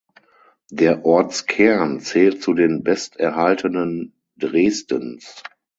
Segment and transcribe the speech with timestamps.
[0.71, 5.43] Der Ortskern zählt zu den besterhaltenen Dresdens.